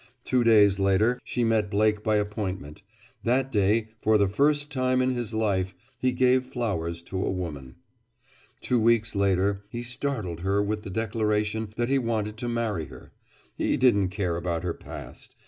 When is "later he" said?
9.15-9.83